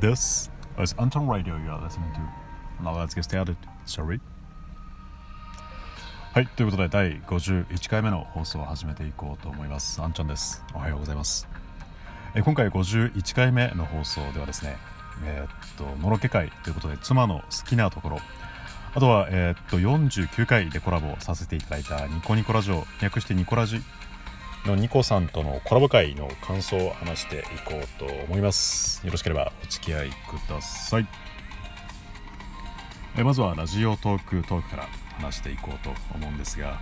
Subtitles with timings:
[0.00, 0.50] This
[0.82, 2.82] is Anton Radio you are listening to.
[2.82, 3.56] Now let's get started.
[3.84, 4.18] Sorry.
[6.32, 10.00] はい、ということで第51回目の放送を始めていこうと思います。
[10.00, 10.64] アンちゃんです。
[10.74, 11.46] おはようございます。
[12.34, 14.78] え今回51回目の放送ではですね、
[15.22, 18.20] えー、っと、のろけ会ということで、妻の好きなところ、
[18.94, 23.82] あとは、えー、っと、49回でコラボさせていただいたニコニコラジオ、略してニコラジ
[24.66, 29.04] のニコさんとのコラボ会の感想を話していこうと思います。
[29.04, 30.14] よろしければお付き合いく
[30.48, 31.06] ださい。
[33.16, 36.80] えまずはラジオトークトークから話していこうと思うんですが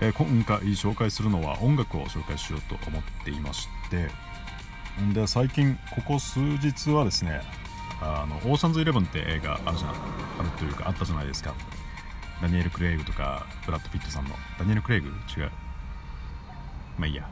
[0.00, 4.08] え今回紹介するのは音楽を紹介しようと思っていまして
[5.12, 7.40] で最近ここ数日はですね
[8.00, 9.90] あのオーシャンズイレブンって映画あるじゃん。
[9.90, 9.94] あ
[10.42, 11.54] るというかあったじゃないですか。
[12.40, 14.30] ダニエル・クレイグとかブラッド・ピットさんの。
[14.58, 15.08] ダニエル・クレイグ？
[15.08, 15.50] 違う。
[16.98, 17.28] まあいいや。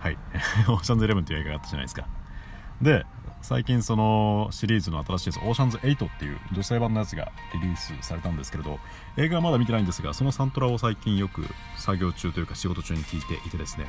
[0.00, 0.18] はい。
[0.68, 2.06] オーシャンズイレブンっていう映画があったじゃないですか。
[2.80, 3.06] で
[3.42, 8.78] 最近そのシリーズの新しいやつオーシャンズ8っていう女性版のやつがリリースされたんですけれど
[9.16, 11.44] 映画はまだ見てないんですがそのサントラを最近よく
[11.76, 13.86] 作業中というか仕事中に聴いていてですね。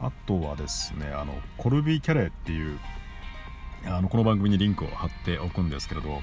[0.00, 2.78] あとはですねあのコルビー・キャレーっていう
[3.86, 6.20] あのこの番組にリンクを貼っておくんですけれど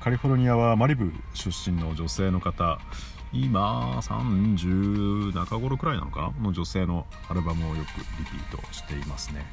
[0.00, 2.78] カリフォルニアはマリブ出身の女性の方
[3.32, 9.46] 今30中頃くらいなのかなの女性のアルバムをよくリピートしていますね。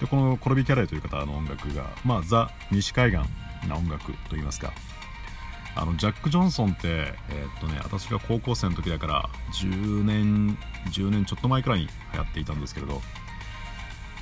[0.00, 3.20] でこのコロビキャレーという方の音楽が、まあ、ザ西海岸
[3.68, 4.72] な音楽といいますか。
[5.74, 10.58] あのジャック・ジョンソンって、えー、っとね、私が高校生の時だから10年
[10.90, 13.00] 10年ちょっと前くらいに流行っていたんですけれど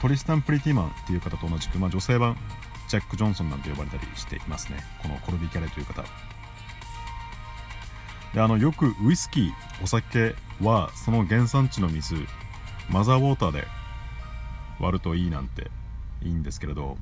[0.01, 2.37] トリスタン・プリティマンっていう方と同じく、まあ、女性版
[2.89, 4.79] ジャック・ジョンソンなんて呼ばれたりしていますね。
[5.03, 6.03] このコルビキャレーという方。
[8.35, 12.15] であのよくウイスキーお酒はその原産地の水
[12.89, 13.65] マザーウォーターで
[14.79, 15.71] 割るといいなんて
[16.23, 16.97] いいんですけれど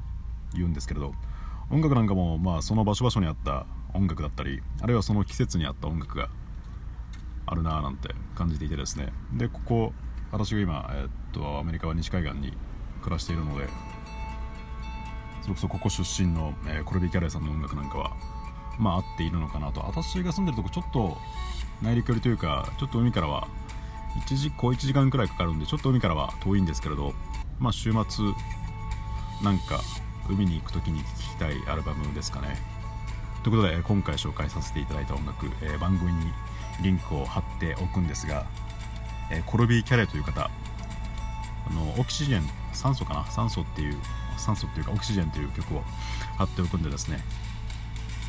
[0.54, 1.12] 言うんですけれど
[1.70, 6.28] 音楽なんかもまあその場所場所にあった音楽だったりあるいはその季節に合った音楽が
[7.46, 9.12] あるなぁなんて感じていてですね。
[9.32, 9.92] でここ
[10.30, 12.52] 私が今、えー、っとアメリカは西海岸に
[13.02, 13.66] 暮らしているので
[15.42, 18.16] それこそここ出身の、えー、コルビー・キャレーさんの音楽なんかは
[18.78, 19.80] まあ合っているのかなと。
[19.80, 21.16] 私が住んでるとこちょっと
[21.82, 23.48] 内陸寄りというかちょっと海からは
[24.26, 27.12] 1時小1時間くらいかかるんでちょっと海からは遠いんですけれど
[27.58, 28.24] まあ週末
[29.42, 29.80] なんか
[30.28, 32.56] 海に行く時に聴きたいアルバムですかね。
[33.42, 36.32] ということで今回紹介させていただいた音楽、えー、番組に
[36.82, 38.46] リンクを貼っておくんですが、
[39.30, 40.50] えー、コルビー・キャレーという方
[41.70, 43.26] あのオキシジェン酸素かな？
[43.26, 43.96] 酸素っていう
[44.36, 45.82] 酸素っていうかオキシジェンという曲を
[46.36, 47.20] 貼っておくんでですね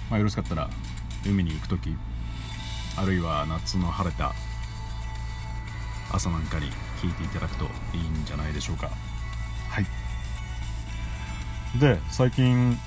[0.09, 0.69] まあ、よろしかったら
[1.25, 1.95] 海に行く時
[2.97, 4.33] あるいは夏の晴れた
[6.11, 6.69] 朝なんかに
[7.01, 8.89] 聴いていただくといいんじゃないでしょうか。
[9.69, 9.85] はい。
[11.79, 12.77] で最近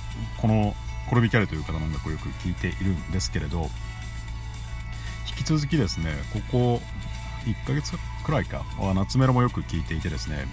[0.40, 0.74] この
[1.08, 3.70] コルビキャレという方の音楽をよく聴いているんですけれど
[5.30, 6.80] 引き続きですねここ
[7.44, 7.92] 1ヶ月
[8.24, 10.46] くらいか夏メロもよく聴いていてですね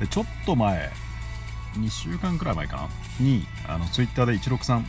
[0.00, 0.90] でちょっと前
[1.74, 2.88] 2週間くらい前かな？
[3.24, 4.82] にあのツイッターで163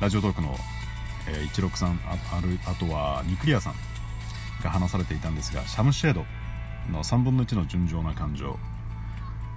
[0.00, 0.54] ラジオトークの、
[1.28, 3.74] えー、16さんああるあとはニクリアさん
[4.62, 6.24] が話されていたんですがシャムシェード
[6.90, 8.58] の3分の1の純情な感情。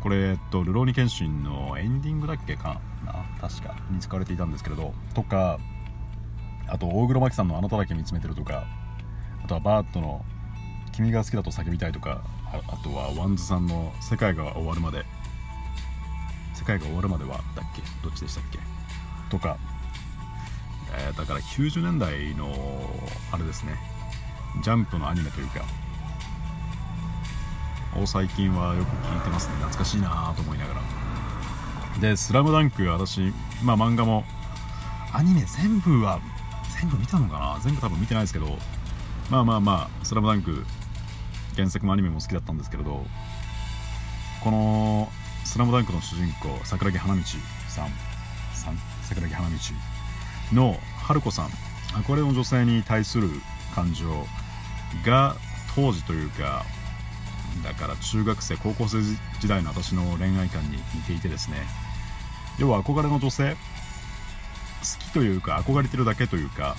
[0.01, 3.13] これ、えっと、ルローニケンシンのエンディングだっけかな？
[3.39, 4.93] 確かに使われていたんですけれど。
[5.13, 5.59] とか
[6.67, 8.65] あと大黒摩季さんの「あなただけ見つめてる」とか
[9.43, 10.25] あとは BAAD の
[10.91, 12.21] 「君が好きだと叫びたい」とか
[12.51, 15.05] ああとは WANDS さんの「世界が終わるまで」
[16.53, 17.81] 世界が終わるまではだっけ？
[18.03, 18.59] どっちでしたっけ？
[19.29, 19.57] とか
[20.95, 22.53] えー、だから90年代の
[23.31, 23.75] あれですね。
[24.63, 25.63] ジャンプのアニメというか。
[28.05, 29.53] 最近はよく聞いてますね。
[29.55, 30.81] 懐かしいなと思いながら。
[32.01, 33.31] で「スラムダンク私、
[33.63, 34.25] まあ、漫画も
[35.13, 36.19] アニメ全部は
[36.79, 37.59] 全部見たのかな？
[37.61, 38.57] 全部多分見てないですけど。
[39.29, 40.65] まあまあまあ「スラムダンク
[41.55, 43.05] 原作もアニメも好きだったんですけれど。
[44.41, 45.11] この
[45.45, 47.21] 「スラムダンクの主人公桜木花道
[47.67, 47.91] さん。
[48.53, 49.55] さん桜木花道。
[50.53, 51.49] の春子さん。
[51.93, 53.29] 憧れの女性に対する
[53.75, 54.25] 感情
[55.05, 55.35] が
[55.75, 56.65] 当時というか
[57.63, 59.01] だから中学生高校生
[59.39, 61.57] 時代の私の恋愛観に似ていてですね。
[62.59, 63.57] 要は憧れの女性好
[64.99, 66.75] きというか憧れてるだけというか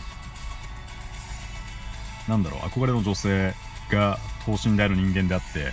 [2.29, 3.55] なんだろう憧れの女性
[3.91, 5.73] が等身大の人間であって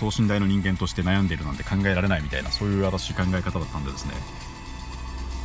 [0.00, 4.14] 等身大の人間として悩んでいるなんて考えられないみたいなそういう私考え方だったんでですね。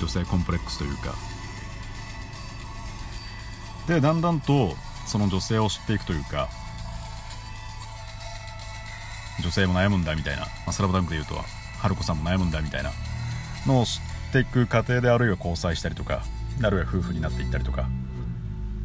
[0.01, 1.15] 女性コンプレックスというか。
[3.87, 4.75] でだんだんと
[5.05, 6.49] その女性を知っていくというか
[9.41, 11.43] 女性も悩むんだみたいな、まあ、スラムダンクで言うとは
[11.79, 12.91] 春子さんも悩むんだみたいな。
[13.67, 13.99] のを知
[14.29, 16.23] っていく過程であるいは交際したりとか
[16.63, 17.87] あるいは夫婦になっていったりとか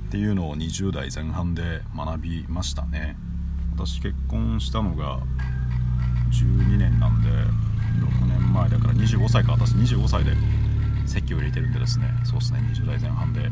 [0.09, 3.17] っていうのを20代前半で学びましたね。
[3.75, 5.21] 私結婚したのが
[6.31, 9.53] 12年なんで6年前だから25歳か。
[9.53, 10.33] 私25歳で
[11.09, 13.51] 席を入れてるんでですねそうですね20代前半で。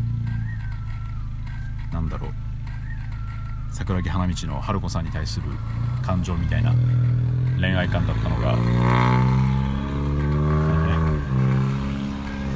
[1.93, 2.31] なんだろう。
[3.73, 5.47] 桜木花道の春子さんに対する
[6.03, 6.73] 感情みたいな
[7.57, 8.57] 恋愛観だったのが、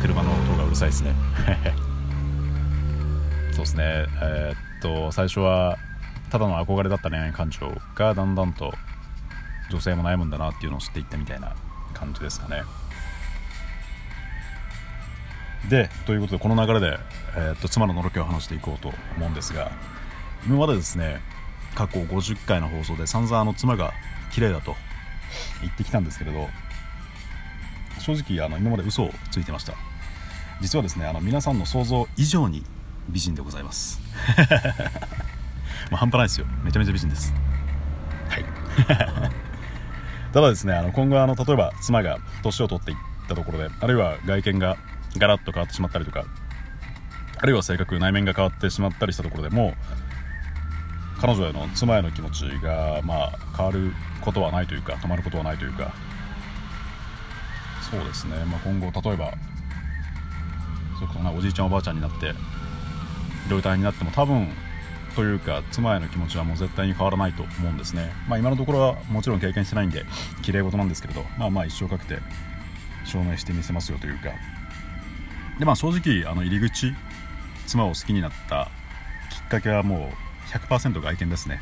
[0.01, 1.15] 車の音がうるさいですね。
[3.53, 3.85] そうですね。
[4.23, 5.77] えー、っと最初は
[6.31, 8.73] ただの憧れだった恋愛感情がだんだんと
[9.71, 11.55] 女性も悩むんだなっていうのを知っていったみたいな
[11.95, 12.63] 感じですかね。
[15.69, 16.99] でということでこの流れで、
[17.37, 19.71] えー、っと妻ののろけを話していこうと思うんですが
[20.47, 21.21] 今までですね
[21.75, 23.93] 過去50回の放送で散々あの妻が
[24.33, 24.75] 綺麗だと
[25.61, 26.49] 言ってきたんですけれど
[28.01, 29.75] 正直あの今まで嘘をついてました。
[30.61, 32.65] 実はですねあの皆さんの想像以上に
[33.09, 34.01] 美人でございます。
[35.91, 36.47] まあ半端ないですよ。
[36.65, 37.35] めちゃめちゃ美人です。
[38.29, 38.45] はい。
[40.33, 42.97] ただですねあの今後あの例えば妻が年を取っていっ
[43.29, 44.77] たところであるいは外見が
[45.19, 46.25] ガラッと変わってしまったりとか
[47.39, 49.75] あるいは性格内面が変わってしまったりしたところでも
[51.21, 55.93] 彼女への妻への気持ちが、まあ、変わることはないというか止まることはないというか
[57.91, 59.33] そうですね、まあ、今後例えば
[60.99, 64.49] そうかなおじいちゃんおばあちゃんになっていろいろ大変になっても多分
[65.17, 70.05] というか妻への気持ちはもう絶対に変わらないと思うんですね、まあ、今のところはもちろん経験してないんで
[70.43, 72.21] 綺麗事なんですけれどまあまあ一生かけて
[73.05, 74.31] 証明してみせますよというか
[75.59, 76.93] でまあ正直あの入り口
[77.67, 78.71] 妻を好きになった
[79.31, 81.61] きっかけはもう100%外見ですね。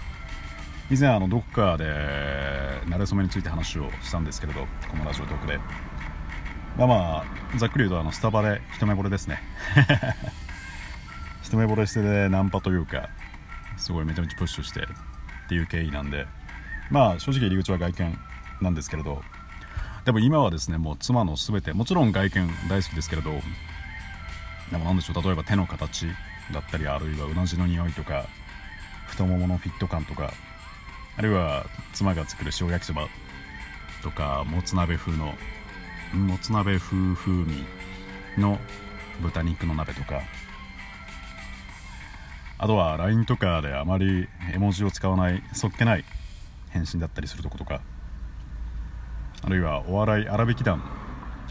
[0.88, 1.84] 以前あのどこかで
[2.86, 5.58] 慣れ初めについて話をしたんですけれどこのラジオトークで。
[6.78, 9.42] まあまあざっくり言うとあのスタバで一目惚れですね。
[11.42, 13.08] 一目惚れしてでナンパというか
[13.76, 16.26] すごいめちゃめちゃプッシュしてっていう経緯なんで。
[16.90, 18.18] まあ正直入り口は外見
[18.60, 19.22] なんですけれど。
[20.04, 23.40] でも今はですねもう妻の全てもちろん外見大好きですけれど。
[24.70, 26.06] でも何でしょう例えば手の形
[26.52, 28.26] だったりあるいはうなじの匂いとか
[29.06, 30.32] 太もものフィット感とか
[31.16, 33.08] あるいは妻が作る塩焼きそば
[34.02, 35.34] とかもつ鍋風の
[36.14, 37.64] もつ鍋風風味
[38.38, 38.58] の
[39.20, 40.22] 豚肉の鍋とか
[42.58, 46.04] あとは LINE とかであまり絵文字を使わないそっけない
[46.70, 47.80] 返信だったりするとことか
[49.42, 50.82] あるいはお笑い荒引き団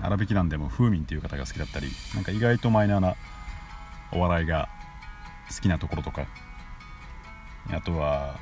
[0.05, 3.15] 荒引き団でも風味っていう方が好きだったりなんか意外とマイナーな
[4.11, 4.69] お笑いが
[5.53, 6.27] 好きなところとか
[7.71, 8.37] あとは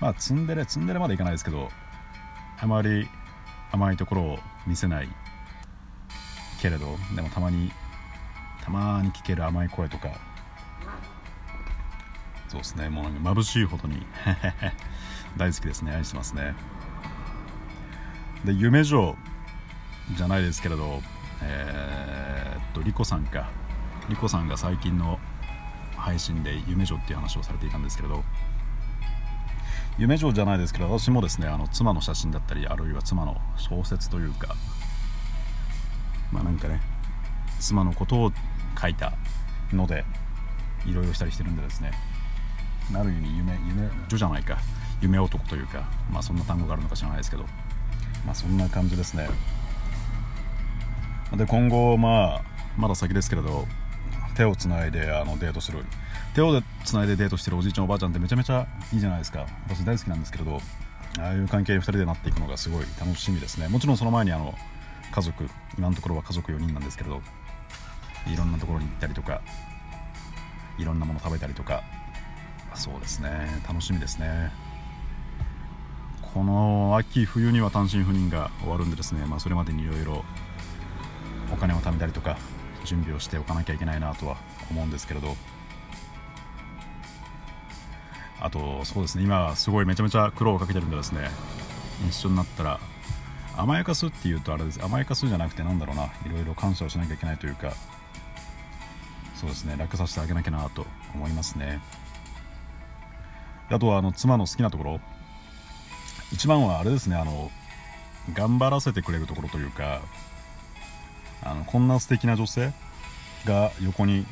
[0.00, 1.68] まあツンデレツンデレまでいかないですけど
[2.58, 3.08] あまり
[3.72, 5.08] 甘いところを見せない
[6.60, 7.72] けれどでもたまに
[8.62, 10.08] たまに聞ける甘い声とか
[12.48, 14.06] そうですねもう眩しいほどに
[15.36, 16.54] 大好きですね愛してますね。
[18.44, 19.16] で夢女
[20.14, 21.02] じゃないですけれど
[21.42, 23.50] えー、っとリコさんか。
[24.08, 25.18] リコさんが最近の
[25.96, 28.22] 配信で夢女っていう話をされていたんですけれど。
[29.98, 34.54] 夢女じゃないですけど私もですねあの妻の写真だったりあるいは妻の小説というか
[36.30, 36.82] まあなんかね
[37.58, 38.32] 妻のことを
[38.78, 39.14] 書いた
[39.72, 40.04] ので
[40.84, 41.92] いろいろしたりしてるんでですね。
[42.94, 44.58] ある意味夢夢女じゃないか。
[45.00, 47.44] 夢男というかまあそんな単語があるのか知らないですけど。
[48.24, 49.28] まあそんな感じですね。
[51.34, 52.42] で今後まあ
[52.76, 53.66] まだ先ですけれど
[54.36, 55.84] 手をつないであのデートする。
[56.34, 59.46] 手をつないでデートしてるおじいちゃんおばあちゃんってめちゃめちゃいいじゃないですか。
[59.66, 60.60] 私大好きなんですけれど
[61.18, 63.68] ああいう関係に2人でなっていくのがすごい楽しみですね。
[63.68, 64.54] もちろんその前にあの
[65.10, 67.22] 家族今のところは家族4人なんですけれど
[68.30, 69.40] いろんなところに行ったりとか
[70.78, 71.82] いろんなもの食べたりとか。
[72.74, 73.30] そうですね。
[73.66, 74.52] 楽しみですね。
[76.34, 80.22] この秋冬には単身赴任が終わるんでですね、まあ、それまでにいろいろ
[81.52, 82.38] お金を貯めたりとか
[82.84, 84.36] 準備をしておかなきゃいけないなとは
[84.70, 85.36] 思うんですけれど。
[88.38, 91.30] あとそうですね今すごいめちゃめちゃ苦労をかけてるんでですね
[92.06, 92.78] 一緒になったら
[93.56, 94.84] 甘やかすっていうとあれです。
[94.84, 97.72] 甘やかすじゃなくてなんだろうないろいろ感謝をしなきゃいけないというか
[99.34, 101.80] そうですね楽させてあげなきゃなと思いますね。
[103.70, 105.00] あとはあの妻の好きなところ。
[106.32, 107.50] 一番はあれですねあの
[108.34, 110.02] 頑張らせてくれるところというか
[111.46, 112.72] あのこんな素敵な女性
[113.44, 114.26] が横に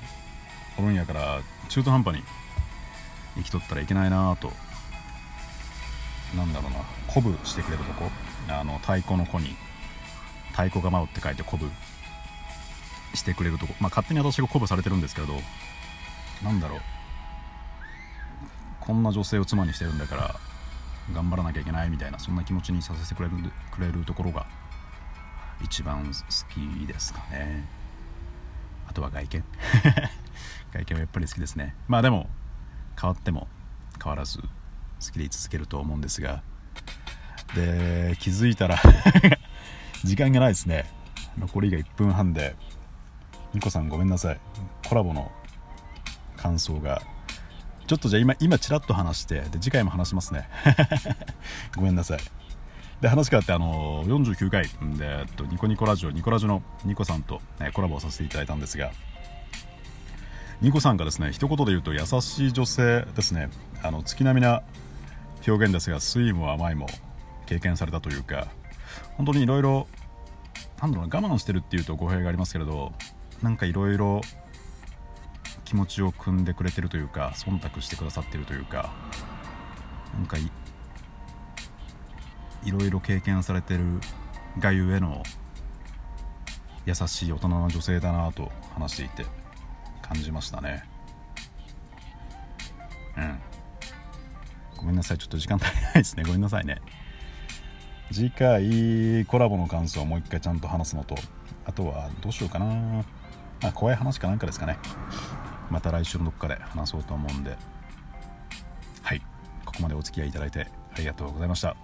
[0.79, 2.23] おるんやから中途半端に。
[3.37, 4.53] 生きとったらいけないなと
[6.37, 6.79] なんだろうな
[7.09, 8.11] 鼓舞してくれるとこ。
[8.49, 9.57] あの太鼓の子に
[10.51, 11.73] 太鼓が舞うって書いて鼓舞。
[13.15, 13.75] してくれるとこ。
[13.81, 15.35] まあ勝手に私が鼓舞されてるんですけど。
[16.43, 16.81] なんだろう。
[18.81, 20.35] こんな女性を妻にしてるんだから
[21.15, 23.35] 頑張らなきゃいけないみたいなそんな気持ちにさせてくれる
[23.71, 24.47] くれるところが
[25.63, 26.13] 一番好
[26.53, 27.65] きですかね。
[28.89, 29.45] あとは外見。
[30.73, 31.75] 外見はやっぱり好きですね。
[31.89, 32.29] まあでも
[33.01, 33.49] 変わっても
[34.03, 34.49] 変わらず好
[35.13, 36.43] きでい続けると思うんですが。
[37.55, 38.81] で気づいたら
[40.03, 40.91] 時間がないですね。
[41.39, 42.57] 残りが1分半で
[43.53, 44.41] ニコさんごめんなさい。
[44.89, 45.31] コラボの
[46.37, 47.03] 感想が。
[47.87, 50.49] ちょっとじゃあ今今ちらっと話してで次回も話しますね。
[51.77, 52.19] ごめんなさい。
[53.01, 54.71] で話変わってあの49回で、
[55.01, 58.93] えっと、ニコニコラジオニコラジオのニコさんと、ね、コラボをさせていただいたんですが
[60.61, 63.51] ニコさんがですね一言で言うと優しい女性ですね。
[63.83, 64.63] あの月並みな
[65.47, 66.87] 表現ですが酸いも甘いも
[67.45, 68.47] 経験されたというか
[69.17, 69.87] 本当にいろいろ
[70.81, 72.93] なんだろう我慢してるっていうと語弊がありますけれど
[73.43, 74.23] なんかいろいろ
[75.67, 78.93] 気持ちを汲んでくれてるというか忖度してくださってるというか
[80.15, 80.39] なんか
[82.65, 84.01] いろいろ経験されてる
[84.59, 85.23] がゆえの
[86.87, 89.27] 優しい大人な女性だなと話していて
[90.03, 90.85] 感じましたね。
[93.17, 93.39] うん。
[94.77, 96.25] ごめんなさいちょっと時間足りないですね。
[96.25, 96.81] ごめんなさいね。
[98.13, 101.15] 次回コラボの感想をもう一回ちゃんと話すのと
[101.65, 103.05] あとはどうしようかな。
[103.63, 104.79] あ怖い話かなんかですかね。
[105.71, 107.57] また来週のどっかで話そうと思うんで。
[109.03, 109.21] はい。
[109.65, 111.77] ここまでお付き合いいただいてありがとうございました。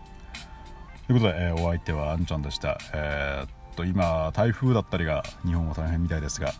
[1.10, 2.78] ということで、えー、お相手はあんちゃんでした。
[2.94, 6.52] えー、っと今台風だったりが日本は大変みたいですが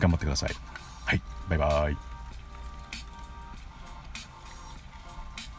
[0.00, 0.50] 頑張ってください。
[1.04, 2.15] はいバイバイ。